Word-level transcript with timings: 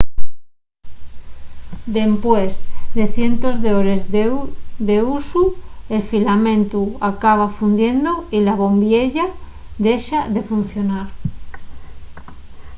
dempués 1.97 2.53
de 2.97 3.05
cientos 3.17 3.55
d'hores 3.65 4.01
d'usu 4.87 5.43
el 5.95 6.01
filamentu 6.11 6.83
acaba 7.11 7.55
fundiendo 7.57 8.11
y 8.37 8.39
la 8.47 8.55
bombiella 8.63 9.25
dexa 9.85 10.19
de 10.35 10.41
funcionar 10.49 11.07